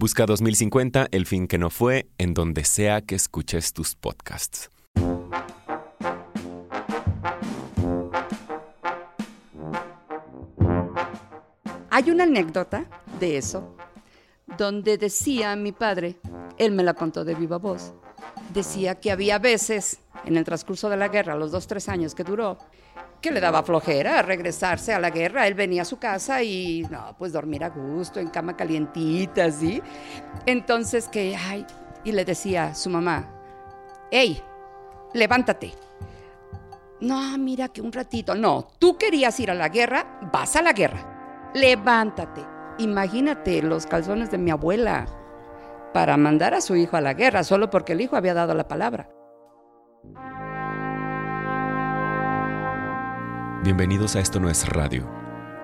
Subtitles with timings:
[0.00, 4.70] Busca 2050, el fin que no fue, en donde sea que escuches tus podcasts.
[11.90, 12.86] Hay una anécdota
[13.20, 13.76] de eso,
[14.56, 16.16] donde decía mi padre,
[16.56, 17.92] él me la contó de viva voz,
[18.54, 22.24] decía que había veces en el transcurso de la guerra, los dos, tres años que
[22.24, 22.56] duró,
[23.20, 25.46] que le daba flojera regresarse a la guerra.
[25.46, 29.82] Él venía a su casa y, no, pues dormir a gusto, en cama calientita, ¿sí?
[30.46, 31.66] Entonces que, ay,
[32.04, 33.28] y le decía a su mamá,
[34.10, 34.42] hey,
[35.12, 35.72] levántate.
[37.00, 38.34] No, mira que un ratito.
[38.34, 41.50] No, tú querías ir a la guerra, vas a la guerra.
[41.54, 42.44] Levántate.
[42.78, 45.06] Imagínate los calzones de mi abuela
[45.92, 48.68] para mandar a su hijo a la guerra, solo porque el hijo había dado la
[48.68, 49.10] palabra.
[53.62, 55.06] Bienvenidos a Esto No es Radio.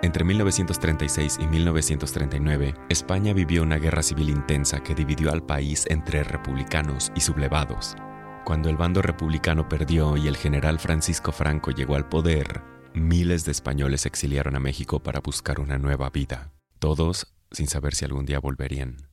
[0.02, 6.22] Entre 1936 y 1939, España vivió una guerra civil intensa que dividió al país entre
[6.22, 7.96] republicanos y sublevados.
[8.44, 12.60] Cuando el bando republicano perdió y el general Francisco Franco llegó al poder,
[12.92, 17.94] miles de españoles se exiliaron a México para buscar una nueva vida, todos sin saber
[17.94, 19.08] si algún día volverían.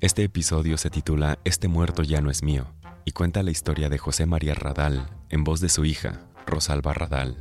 [0.00, 2.74] Este episodio se titula Este muerto ya no es mío
[3.04, 7.36] y cuenta la historia de José María Radal en voz de su hija, Rosalba Radal.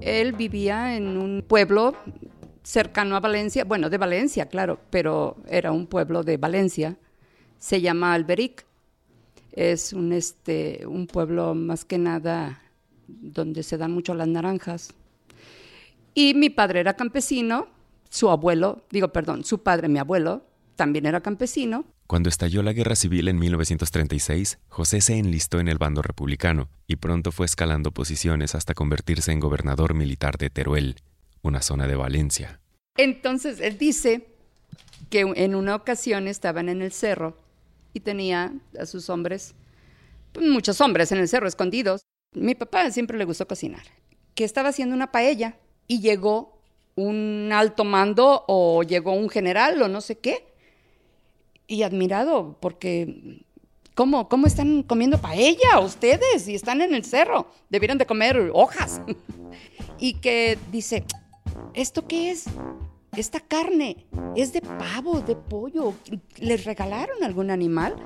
[0.00, 1.94] Él vivía en un pueblo
[2.62, 6.96] cercano a Valencia, bueno, de Valencia, claro, pero era un pueblo de Valencia.
[7.58, 8.66] Se llama Alberic.
[9.52, 12.62] Es un, este, un pueblo más que nada
[13.06, 14.94] donde se dan mucho las naranjas.
[16.14, 17.68] Y mi padre era campesino,
[18.08, 20.44] su abuelo, digo, perdón, su padre, mi abuelo,
[20.76, 21.84] también era campesino.
[22.12, 26.96] Cuando estalló la guerra civil en 1936, José se enlistó en el bando republicano y
[26.96, 30.96] pronto fue escalando posiciones hasta convertirse en gobernador militar de Teruel,
[31.40, 32.60] una zona de Valencia.
[32.98, 34.26] Entonces él dice
[35.08, 37.38] que en una ocasión estaban en el cerro
[37.94, 39.54] y tenía a sus hombres,
[40.34, 42.02] pues, muchos hombres en el cerro escondidos.
[42.34, 43.84] Mi papá siempre le gustó cocinar,
[44.34, 45.56] que estaba haciendo una paella
[45.86, 46.60] y llegó
[46.94, 50.51] un alto mando o llegó un general o no sé qué
[51.72, 53.44] y admirado porque
[53.94, 57.50] ¿cómo, cómo están comiendo paella ustedes y están en el cerro?
[57.70, 59.00] Debieran de comer hojas.
[59.98, 61.04] y que dice,
[61.72, 62.44] ¿esto qué es?
[63.16, 64.06] Esta carne
[64.36, 65.94] es de pavo, de pollo.
[66.36, 67.96] ¿Les regalaron algún animal?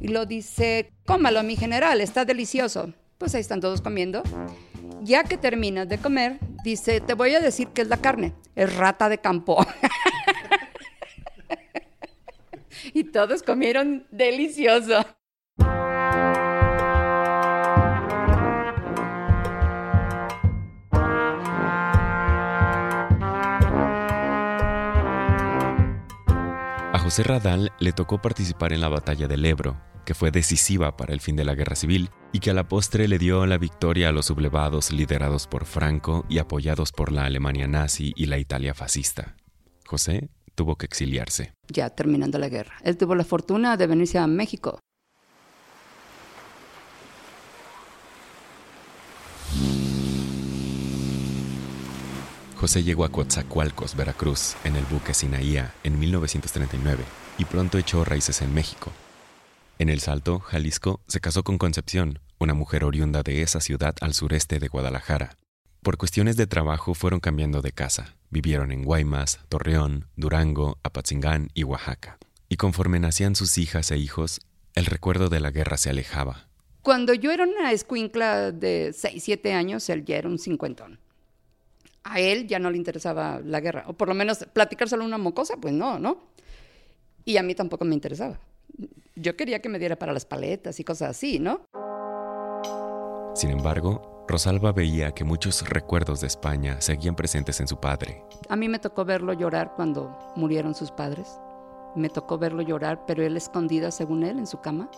[0.00, 2.92] Y lo dice, cómalo, mi general, está delicioso.
[3.16, 4.22] Pues ahí están todos comiendo.
[5.02, 8.34] Ya que terminas de comer, dice, te voy a decir qué es la carne.
[8.54, 9.64] Es rata de campo.
[12.94, 15.04] y todos comieron delicioso.
[26.92, 29.76] A José Radal le tocó participar en la batalla del Ebro,
[30.06, 33.08] que fue decisiva para el fin de la guerra civil y que a la postre
[33.08, 37.66] le dio la victoria a los sublevados liderados por Franco y apoyados por la Alemania
[37.66, 39.36] nazi y la Italia fascista.
[39.86, 41.52] José tuvo que exiliarse.
[41.68, 42.74] Ya terminando la guerra.
[42.82, 44.80] Él tuvo la fortuna de venirse a México.
[52.56, 57.04] José llegó a Coatzacoalcos, Veracruz, en el buque Sinaía en 1939
[57.36, 58.90] y pronto echó raíces en México.
[59.78, 64.14] En El Salto, Jalisco, se casó con Concepción, una mujer oriunda de esa ciudad al
[64.14, 65.36] sureste de Guadalajara.
[65.82, 68.14] Por cuestiones de trabajo fueron cambiando de casa.
[68.34, 72.18] Vivieron en Guaymas, Torreón, Durango, Apatzingán y Oaxaca.
[72.48, 74.40] Y conforme nacían sus hijas e hijos,
[74.74, 76.48] el recuerdo de la guerra se alejaba.
[76.82, 80.98] Cuando yo era una escuincla de 6, 7 años, él ya era un cincuentón.
[82.02, 85.58] A él ya no le interesaba la guerra, o por lo menos platicárselo una mocosa,
[85.58, 86.24] pues no, ¿no?
[87.24, 88.40] Y a mí tampoco me interesaba.
[89.14, 91.68] Yo quería que me diera para las paletas y cosas así, ¿no?
[93.36, 98.24] Sin embargo, Rosalba veía que muchos recuerdos de España seguían presentes en su padre.
[98.48, 101.38] A mí me tocó verlo llorar cuando murieron sus padres.
[101.94, 104.90] Me tocó verlo llorar, pero él escondida, según él, en su cama.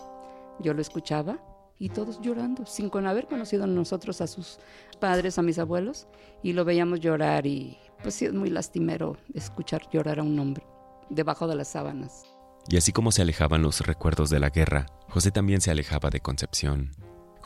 [0.59, 1.39] Yo lo escuchaba
[1.77, 4.59] y todos llorando, sin con haber conocido nosotros a sus
[4.99, 6.07] padres, a mis abuelos,
[6.41, 10.65] y lo veíamos llorar y pues sí es muy lastimero escuchar llorar a un hombre
[11.09, 12.23] debajo de las sábanas.
[12.69, 16.19] Y así como se alejaban los recuerdos de la guerra, José también se alejaba de
[16.19, 16.91] Concepción.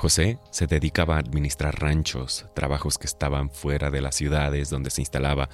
[0.01, 5.03] José se dedicaba a administrar ranchos, trabajos que estaban fuera de las ciudades donde se
[5.03, 5.47] instalaba,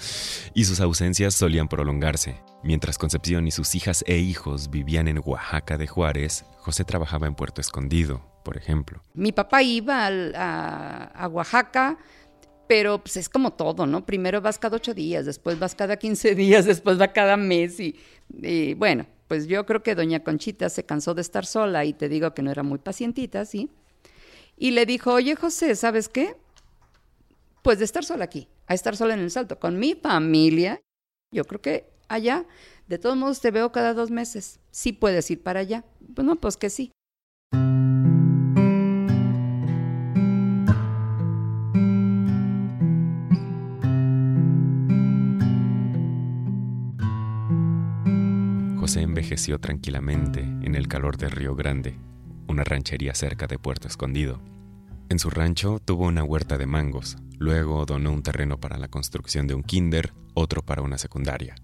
[0.54, 2.38] y sus ausencias solían prolongarse.
[2.64, 7.36] Mientras Concepción y sus hijas e hijos vivían en Oaxaca de Juárez, José trabajaba en
[7.36, 9.02] Puerto Escondido, por ejemplo.
[9.14, 11.98] Mi papá iba a, Oaxaca,
[12.70, 14.06] pero pues es como todo, ¿no?
[14.06, 18.00] Primero vas cada ocho días, después vas cada quince días, después va cada mes y,
[18.30, 22.08] y, bueno, pues yo creo que doña Conchita se cansó de estar sola y te
[22.08, 23.70] digo que no era muy pacientita, ¿sí?
[24.58, 26.36] Y le dijo, oye José, ¿sabes qué?
[27.62, 30.82] Pues de estar sola aquí, a estar sola en el salto, con mi familia,
[31.32, 32.46] yo creo que allá,
[32.88, 35.86] de todos modos te veo cada dos meses, sí puedes ir para allá.
[36.00, 36.92] Bueno, pues que sí.
[48.80, 52.00] José envejeció tranquilamente en el calor del Río Grande,
[52.48, 54.40] una ranchería cerca de Puerto Escondido.
[55.10, 59.48] En su rancho tuvo una huerta de mangos, luego donó un terreno para la construcción
[59.48, 61.56] de un kinder, otro para una secundaria.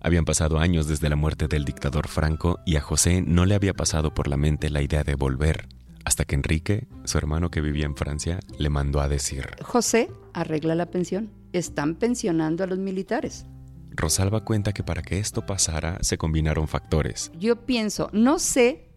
[0.00, 3.74] Habían pasado años desde la muerte del dictador Franco y a José no le había
[3.74, 5.68] pasado por la mente la idea de volver,
[6.04, 10.74] hasta que Enrique, su hermano que vivía en Francia, le mandó a decir, José, arregla
[10.74, 13.46] la pensión, están pensionando a los militares.
[13.90, 17.30] Rosalba cuenta que para que esto pasara se combinaron factores.
[17.38, 18.87] Yo pienso, no sé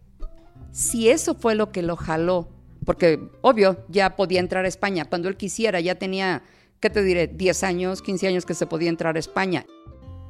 [0.72, 2.48] si eso fue lo que lo jaló,
[2.84, 6.42] porque obvio, ya podía entrar a España cuando él quisiera, ya tenía,
[6.80, 7.28] ¿qué te diré?
[7.28, 9.66] 10 años, 15 años que se podía entrar a España.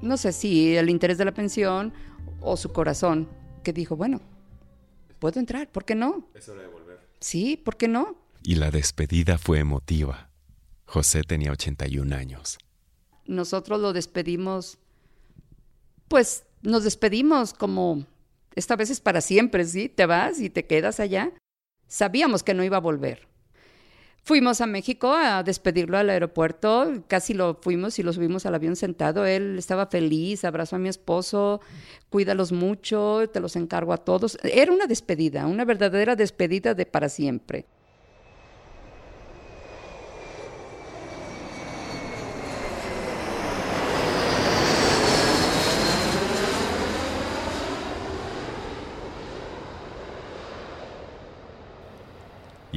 [0.02, 1.92] No sé si el interés de la pensión
[2.40, 3.28] o su corazón,
[3.62, 4.20] que dijo, bueno,
[5.20, 6.28] puedo entrar, ¿por qué no?
[6.34, 6.98] Es hora de volver.
[7.20, 8.16] Sí, ¿por qué no?
[8.42, 10.28] Y la despedida fue emotiva.
[10.84, 12.58] José tenía 81 años.
[13.24, 14.78] Nosotros lo despedimos,
[16.08, 18.04] pues nos despedimos como
[18.54, 19.88] esta vez es para siempre, ¿sí?
[19.88, 21.32] Te vas y te quedas allá.
[21.86, 23.28] Sabíamos que no iba a volver.
[24.24, 28.76] Fuimos a México a despedirlo al aeropuerto, casi lo fuimos y lo subimos al avión
[28.76, 29.26] sentado.
[29.26, 31.60] Él estaba feliz, abrazó a mi esposo,
[32.08, 34.38] cuídalos mucho, te los encargo a todos.
[34.44, 37.66] Era una despedida, una verdadera despedida de para siempre.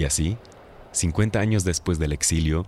[0.06, 0.38] Y así,
[0.92, 2.68] 50 años después del exilio,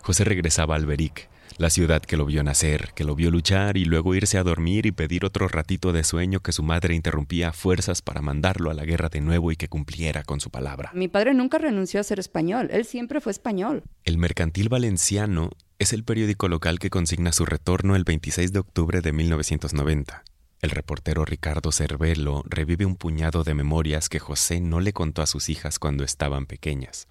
[0.00, 3.84] José regresaba a Alberic, la ciudad que lo vio nacer, que lo vio luchar y
[3.84, 7.52] luego irse a dormir y pedir otro ratito de sueño que su madre interrumpía a
[7.52, 10.90] fuerzas para mandarlo a la guerra de nuevo y que cumpliera con su palabra.
[10.94, 13.82] Mi padre nunca renunció a ser español, él siempre fue español.
[14.04, 19.02] El Mercantil Valenciano es el periódico local que consigna su retorno el 26 de octubre
[19.02, 20.24] de 1990.
[20.60, 25.26] El reportero Ricardo Cervelo revive un puñado de memorias que José no le contó a
[25.26, 27.06] sus hijas cuando estaban pequeñas.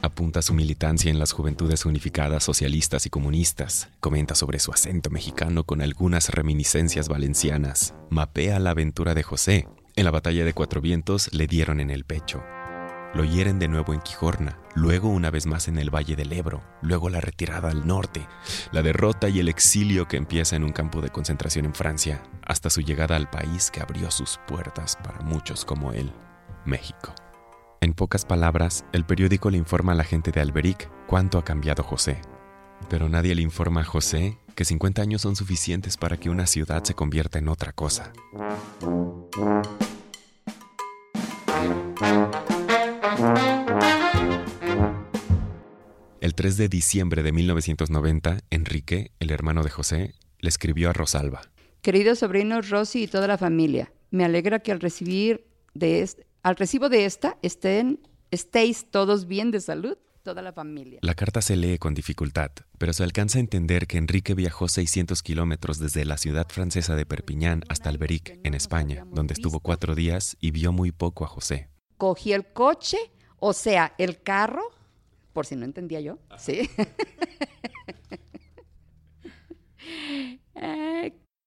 [0.00, 5.64] Apunta su militancia en las juventudes unificadas socialistas y comunistas, comenta sobre su acento mexicano
[5.64, 9.68] con algunas reminiscencias valencianas, mapea la aventura de José.
[9.94, 12.42] En la batalla de Cuatro Vientos le dieron en el pecho.
[13.14, 16.62] Lo hieren de nuevo en Quijorna, luego una vez más en el Valle del Ebro,
[16.82, 18.28] luego la retirada al norte,
[18.70, 22.68] la derrota y el exilio que empieza en un campo de concentración en Francia, hasta
[22.68, 26.12] su llegada al país que abrió sus puertas para muchos como él,
[26.66, 27.14] México.
[27.80, 31.82] En pocas palabras, el periódico le informa a la gente de Alberic cuánto ha cambiado
[31.82, 32.20] José.
[32.90, 36.84] Pero nadie le informa a José que 50 años son suficientes para que una ciudad
[36.84, 38.12] se convierta en otra cosa.
[46.20, 51.40] El 3 de diciembre de 1990, Enrique, el hermano de José, le escribió a Rosalba.
[51.82, 56.08] Queridos sobrinos Rosy y toda la familia, me alegra que al recibir de
[56.44, 57.98] al recibo de esta estén,
[58.30, 61.00] estéis todos bien de salud, toda la familia.
[61.02, 65.24] La carta se lee con dificultad, pero se alcanza a entender que Enrique viajó 600
[65.24, 70.36] kilómetros desde la ciudad francesa de Perpiñán hasta Alberic, en España, donde estuvo cuatro días
[70.40, 71.68] y vio muy poco a José
[71.98, 72.98] cogí el coche,
[73.38, 74.70] o sea, el carro,
[75.34, 76.70] por si no entendía yo, ¿sí?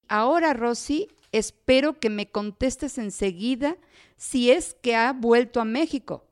[0.08, 3.78] Ahora, Rosy, espero que me contestes enseguida
[4.18, 6.28] si es que ha vuelto a México.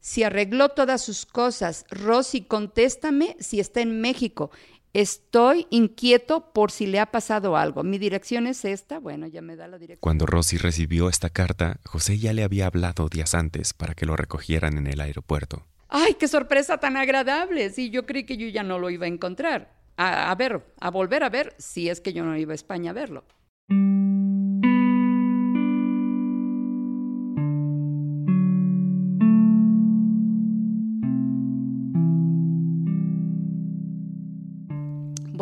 [0.00, 4.50] Si arregló todas sus cosas, Rosy, contéstame si está en México.
[4.96, 7.82] Estoy inquieto por si le ha pasado algo.
[7.82, 8.98] Mi dirección es esta.
[8.98, 10.00] Bueno, ya me da la dirección.
[10.00, 14.16] Cuando Rosy recibió esta carta, José ya le había hablado días antes para que lo
[14.16, 15.66] recogieran en el aeropuerto.
[15.90, 17.68] ¡Ay, qué sorpresa tan agradable!
[17.68, 19.70] Sí, yo creí que yo ya no lo iba a encontrar.
[19.98, 22.92] A, a ver, a volver a ver, si es que yo no iba a España
[22.92, 23.26] a verlo.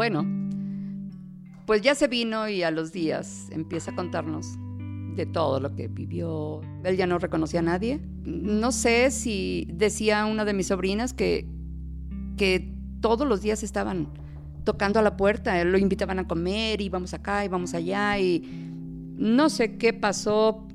[0.06, 0.26] Bueno,
[1.64, 4.58] pues ya se vino y a los días empieza a contarnos
[5.16, 6.60] de todo lo que vivió.
[6.84, 8.02] Él ya no reconocía a nadie.
[8.22, 11.48] No sé si decía una de mis sobrinas que,
[12.36, 12.70] que
[13.00, 14.10] todos los días estaban
[14.64, 18.42] tocando a la puerta, lo invitaban a comer, íbamos acá, íbamos allá y
[19.16, 20.68] no sé qué pasó,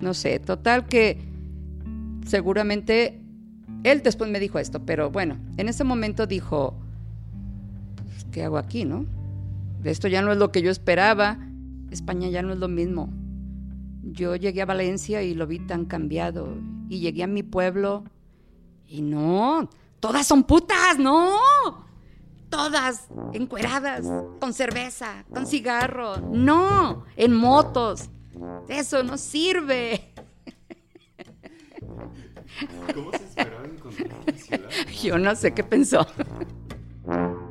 [0.00, 1.18] no sé, total que
[2.24, 3.24] seguramente
[3.82, 6.78] él después me dijo esto, pero bueno, en ese momento dijo,
[8.32, 9.06] ¿qué hago aquí, no?
[9.84, 11.38] Esto ya no es lo que yo esperaba.
[11.90, 13.10] España ya no es lo mismo.
[14.02, 16.56] Yo llegué a Valencia y lo vi tan cambiado.
[16.88, 18.04] Y llegué a mi pueblo
[18.86, 19.68] y no,
[20.00, 21.36] todas son putas, no.
[22.48, 24.06] Todas encueradas,
[24.40, 26.16] con cerveza, con cigarro.
[26.32, 28.08] No, en motos.
[28.68, 30.14] Eso no sirve.
[32.94, 34.70] ¿Cómo se esperaba encontrar la ciudad?
[35.02, 36.06] Yo no sé qué pensó.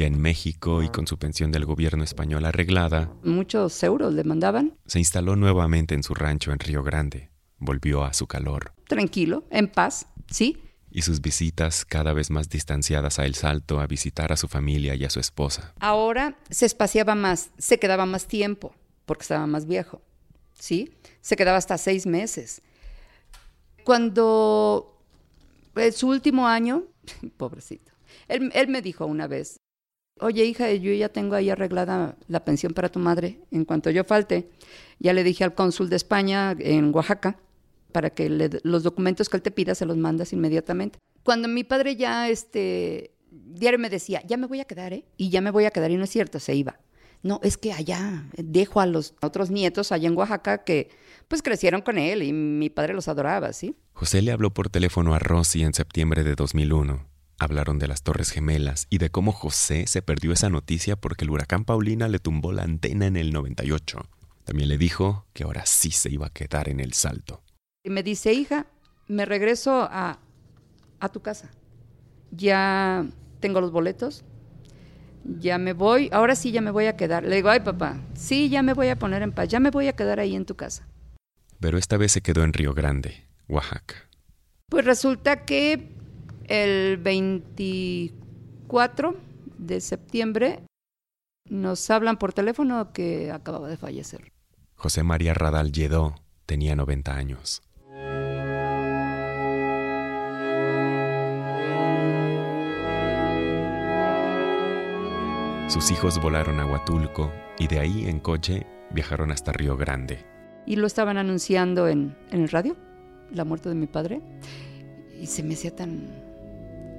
[0.00, 4.78] Ya en México y con su pensión del gobierno español arreglada, Muchos euros le mandaban.
[4.86, 7.28] se instaló nuevamente en su rancho en Río Grande.
[7.58, 8.72] Volvió a su calor.
[8.88, 10.56] Tranquilo, en paz, ¿sí?
[10.90, 14.94] Y sus visitas cada vez más distanciadas a El Salto a visitar a su familia
[14.94, 15.74] y a su esposa.
[15.80, 20.00] Ahora se espaciaba más, se quedaba más tiempo, porque estaba más viejo,
[20.58, 20.94] ¿sí?
[21.20, 22.62] Se quedaba hasta seis meses.
[23.84, 24.98] Cuando
[25.76, 26.84] eh, su último año,
[27.36, 27.92] pobrecito,
[28.28, 29.58] él, él me dijo una vez,
[30.20, 34.04] oye hija, yo ya tengo ahí arreglada la pensión para tu madre, en cuanto yo
[34.04, 34.48] falte,
[34.98, 37.38] ya le dije al cónsul de España en Oaxaca,
[37.92, 40.98] para que le- los documentos que él te pida se los mandas inmediatamente.
[41.24, 45.04] Cuando mi padre ya, este, diario me decía, ya me voy a quedar, ¿eh?
[45.16, 46.78] Y ya me voy a quedar, y no es cierto, se iba.
[47.22, 50.88] No, es que allá dejo a los otros nietos allá en Oaxaca que
[51.28, 53.76] pues crecieron con él y mi padre los adoraba, ¿sí?
[53.92, 57.09] José le habló por teléfono a Rosy en septiembre de 2001.
[57.42, 61.30] Hablaron de las Torres Gemelas y de cómo José se perdió esa noticia porque el
[61.30, 64.06] huracán Paulina le tumbó la antena en el 98.
[64.44, 67.42] También le dijo que ahora sí se iba a quedar en el salto.
[67.82, 68.66] Y me dice, hija,
[69.08, 70.18] me regreso a,
[71.00, 71.50] a tu casa.
[72.30, 73.06] Ya
[73.40, 74.22] tengo los boletos,
[75.24, 77.24] ya me voy, ahora sí ya me voy a quedar.
[77.24, 79.88] Le digo, ay papá, sí, ya me voy a poner en paz, ya me voy
[79.88, 80.86] a quedar ahí en tu casa.
[81.58, 83.94] Pero esta vez se quedó en Río Grande, Oaxaca.
[84.68, 85.99] Pues resulta que
[86.50, 89.16] el 24
[89.56, 90.62] de septiembre
[91.48, 94.32] nos hablan por teléfono que acababa de fallecer.
[94.74, 96.16] José María Radal Lledó
[96.46, 97.62] tenía 90 años.
[105.68, 107.30] Sus hijos volaron a Huatulco
[107.60, 110.26] y de ahí en coche viajaron hasta Río Grande.
[110.66, 112.76] Y lo estaban anunciando en, en el radio,
[113.30, 114.20] la muerte de mi padre.
[115.20, 116.29] Y se me hacía tan,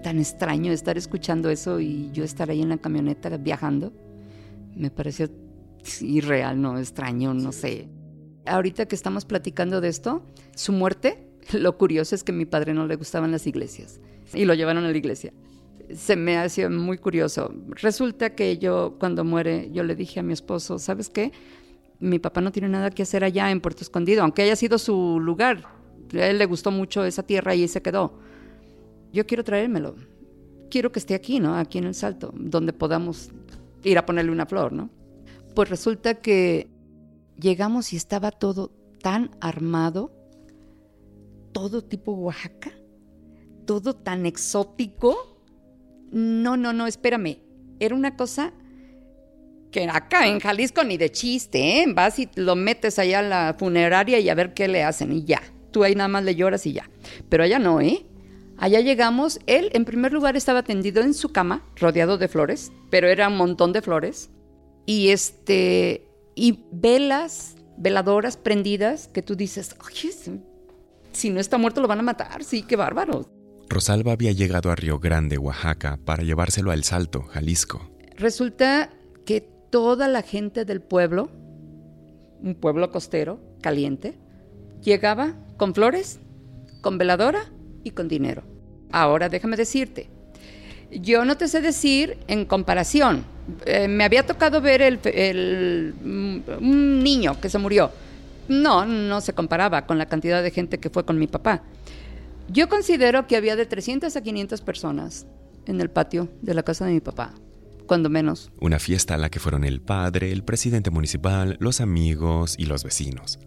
[0.02, 3.94] tan extraño estar escuchando eso y yo estar ahí en la camioneta viajando.
[4.76, 5.30] Me pareció
[6.02, 7.90] irreal, no extraño, no sé.
[8.46, 12.74] Ahorita que estamos platicando de esto, su muerte, lo curioso es que a mi padre
[12.74, 14.00] no le gustaban las iglesias
[14.34, 15.34] y lo llevaron a la iglesia.
[15.94, 17.54] Se me hacía muy curioso.
[17.70, 21.32] Resulta que yo, cuando muere, yo le dije a mi esposo, ¿sabes qué?
[22.00, 25.20] Mi papá no tiene nada que hacer allá en Puerto Escondido, aunque haya sido su
[25.20, 25.66] lugar.
[26.14, 28.20] A él le gustó mucho esa tierra y ahí se quedó.
[29.12, 29.96] Yo quiero traérmelo.
[30.70, 31.56] Quiero que esté aquí, ¿no?
[31.56, 33.32] Aquí en el Salto, donde podamos
[33.84, 34.90] ir a ponerle una flor, ¿no?
[35.54, 36.70] Pues resulta que
[37.40, 40.12] llegamos y estaba todo tan armado,
[41.52, 42.72] todo tipo Oaxaca,
[43.66, 45.18] todo tan exótico.
[46.12, 47.40] No, no, no, espérame.
[47.80, 48.54] Era una cosa
[49.72, 51.86] que acá en Jalisco ni de chiste, ¿eh?
[51.94, 55.24] Vas y lo metes allá a la funeraria y a ver qué le hacen y
[55.24, 55.42] ya.
[55.72, 56.90] Tú ahí nada más le lloras y ya.
[57.30, 58.06] Pero allá no, ¿eh?
[58.62, 63.08] Allá llegamos, él en primer lugar estaba tendido en su cama, rodeado de flores, pero
[63.08, 64.30] era un montón de flores.
[64.86, 70.12] Y este, y velas, veladoras prendidas que tú dices, oye,
[71.12, 73.28] si- no está muerto lo van a matar, sí, qué bárbaro.
[73.68, 77.90] Rosalba había llegado a Río Grande, Oaxaca, para llevárselo a El Salto, Jalisco.
[78.16, 78.92] Resulta
[79.26, 79.42] que
[79.72, 81.32] toda la gente del pueblo,
[82.42, 84.20] un pueblo costero, caliente,
[84.84, 86.20] Llegaba con flores,
[86.82, 87.52] con veladora
[87.84, 88.42] y con dinero.
[88.92, 90.10] Ahora déjame decirte,
[90.92, 93.24] yo no te sé decir en comparación.
[93.66, 97.92] Eh, me había tocado ver el, mm, un niño que se murió.
[98.48, 101.64] No, no se comparaba con la cantidad de gente que fue con mi papá.
[102.50, 105.26] Yo considero que había de 300 a 500 personas
[105.66, 107.34] en el patio de la casa de mi papá,
[107.86, 108.52] cuando menos.
[108.60, 112.84] Una fiesta a la que fueron el padre, el presidente municipal, los amigos y los
[112.84, 113.40] vecinos.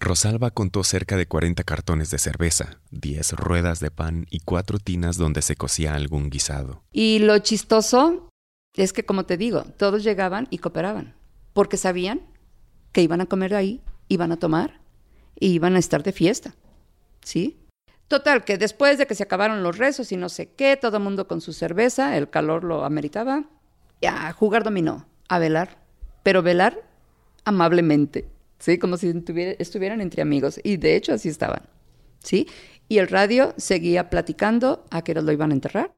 [0.00, 5.16] Rosalba contó cerca de 40 cartones de cerveza, 10 ruedas de pan y cuatro tinas
[5.16, 6.82] donde se cocía algún guisado.
[6.92, 8.28] Y lo chistoso
[8.74, 11.14] es que, como te digo, todos llegaban y cooperaban,
[11.52, 12.20] porque sabían
[12.92, 14.80] que iban a comer ahí, iban a tomar
[15.38, 16.54] y iban a estar de fiesta.
[17.22, 17.58] ¿Sí?
[18.06, 21.02] Total, que después de que se acabaron los rezos y no sé qué, todo el
[21.02, 23.44] mundo con su cerveza, el calor lo ameritaba,
[24.06, 25.78] a jugar dominó, a velar,
[26.22, 26.88] pero velar
[27.44, 28.28] amablemente.
[28.58, 28.78] ¿Sí?
[28.78, 29.12] Como si
[29.58, 30.60] estuvieran entre amigos.
[30.62, 31.62] Y de hecho así estaban,
[32.20, 32.46] ¿sí?
[32.88, 35.94] Y el radio seguía platicando a que lo iban a enterrar.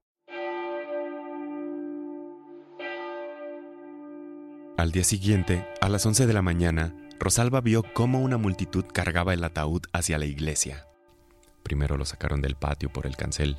[4.77, 9.35] Al día siguiente, a las 11 de la mañana, Rosalba vio cómo una multitud cargaba
[9.35, 10.87] el ataúd hacia la iglesia.
[11.63, 13.59] Primero lo sacaron del patio por el cancel,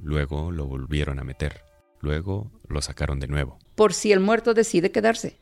[0.00, 1.62] luego lo volvieron a meter,
[2.00, 3.58] luego lo sacaron de nuevo.
[3.74, 5.41] Por si el muerto decide quedarse.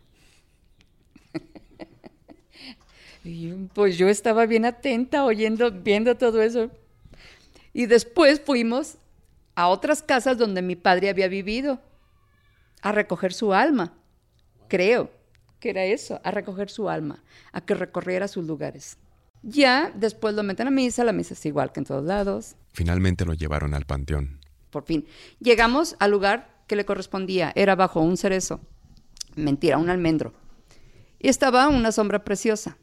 [3.74, 6.70] Pues yo estaba bien atenta, oyendo, viendo todo eso.
[7.72, 8.96] Y después fuimos
[9.54, 11.80] a otras casas donde mi padre había vivido,
[12.82, 13.92] a recoger su alma,
[14.68, 15.10] creo
[15.58, 17.22] que era eso, a recoger su alma,
[17.52, 18.96] a que recorriera sus lugares.
[19.42, 22.56] Ya después lo meten a misa, la misa es igual que en todos lados.
[22.72, 24.40] Finalmente lo llevaron al panteón.
[24.70, 25.06] Por fin.
[25.40, 28.60] Llegamos al lugar que le correspondía, era bajo un cerezo,
[29.36, 30.32] mentira, un almendro.
[31.18, 32.78] Y estaba una sombra preciosa.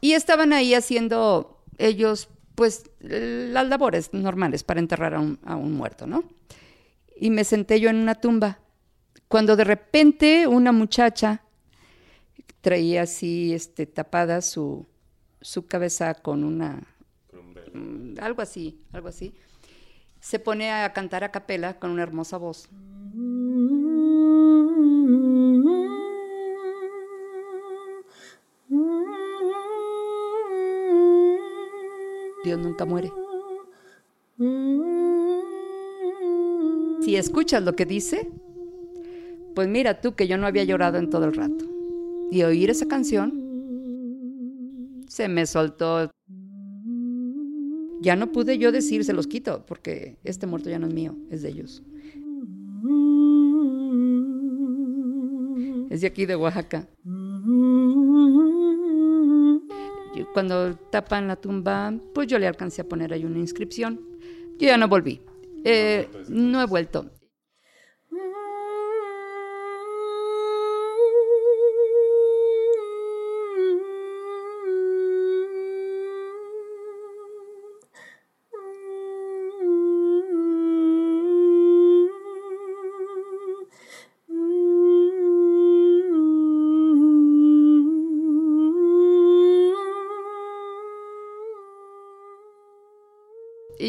[0.00, 6.24] Y estaban ahí haciendo ellos, pues, las labores normales para enterrar a un, muerto, ¿no?
[7.16, 8.58] Y me senté yo en una tumba,
[9.28, 11.42] cuando de repente una muchacha
[12.60, 14.86] traía así, este, tapada su,
[15.40, 16.82] su cabeza con una...
[17.72, 19.34] Mm, algo así, algo así.
[20.20, 22.68] Se pone a cantar a capela con una hermosa voz.
[32.44, 33.12] Dios nunca muere.
[37.02, 38.30] Si escuchas lo que dice,
[39.54, 41.64] pues mira tú que yo no había llorado en todo el rato.
[42.30, 43.32] Y oír esa canción,
[45.08, 46.10] se me soltó.
[48.00, 51.16] Ya no pude yo decir, se los quito, porque este muerto ya no es mío,
[51.30, 51.82] es de ellos.
[55.90, 56.88] Es de aquí, de Oaxaca
[60.32, 64.00] cuando tapan la tumba, pues yo le alcancé a poner ahí una inscripción.
[64.58, 65.20] Yo ya no volví.
[65.64, 67.10] Eh, no he vuelto.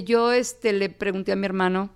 [0.04, 1.90] Yo este, le pregunté a mi hermano,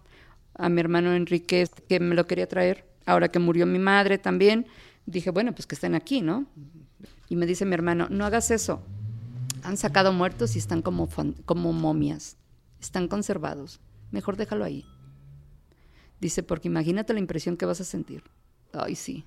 [0.54, 2.86] a mi hermano Enrique, que me lo quería traer.
[3.06, 4.68] Ahora que murió mi madre también,
[5.06, 6.46] dije, bueno, pues que estén aquí, ¿no?
[7.30, 8.82] Y me dice mi hermano, no hagas eso.
[9.64, 11.10] Han sacado muertos y están como,
[11.46, 12.38] como momias.
[12.80, 13.80] Están conservados.
[14.12, 14.86] Mejor déjalo ahí.
[16.20, 18.24] Dice, porque imagínate la impresión que vas a sentir.
[18.74, 19.26] Ay, sí.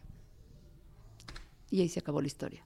[1.71, 2.64] Y ahí se acabó la historia.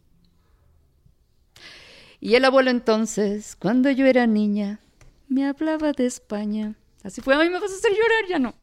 [2.21, 4.81] Y el abuelo entonces, cuando yo era niña,
[5.33, 6.75] me hablaba de España.
[7.03, 8.55] Así fue, ay, me vas a hacer llorar, ya no.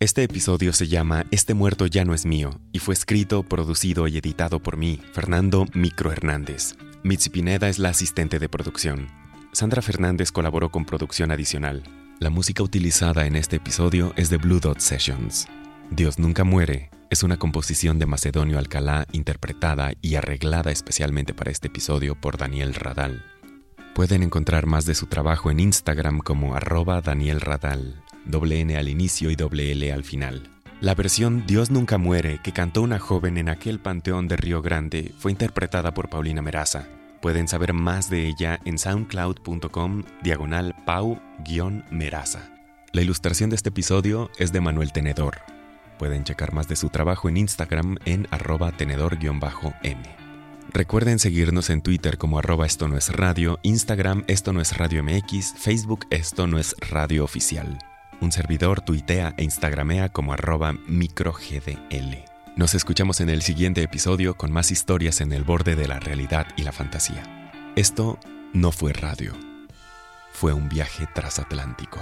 [0.00, 4.16] Este episodio se llama Este muerto ya no es mío y fue escrito, producido y
[4.16, 6.74] editado por mí, Fernando Micro Hernández.
[7.02, 9.08] Mitzi Pineda es la asistente de producción.
[9.52, 11.82] Sandra Fernández colaboró con producción adicional.
[12.18, 15.46] La música utilizada en este episodio es de Blue Dot Sessions.
[15.90, 21.66] Dios nunca muere es una composición de Macedonio Alcalá interpretada y arreglada especialmente para este
[21.66, 23.24] episodio por Daniel Radal.
[23.94, 28.88] Pueden encontrar más de su trabajo en Instagram como arroba Daniel Radal, doble N al
[28.88, 30.48] inicio y doble L al final.
[30.80, 35.12] La versión Dios nunca muere que cantó una joven en aquel panteón de Río Grande
[35.18, 36.86] fue interpretada por Paulina Meraza.
[37.20, 42.54] Pueden saber más de ella en soundcloud.com diagonal pau-meraza.
[42.92, 45.59] La ilustración de este episodio es de Manuel Tenedor.
[46.00, 50.02] Pueden checar más de su trabajo en Instagram en arroba tenedor-m.
[50.72, 55.02] Recuerden seguirnos en Twitter como arroba esto no es radio, Instagram esto no es radio
[55.02, 57.76] MX, Facebook esto no es radio oficial.
[58.22, 62.24] Un servidor tuitea e instagramea como arroba microgdl.
[62.56, 66.46] Nos escuchamos en el siguiente episodio con más historias en el borde de la realidad
[66.56, 67.52] y la fantasía.
[67.76, 68.18] Esto
[68.54, 69.34] no fue radio,
[70.32, 72.00] fue un viaje transatlántico.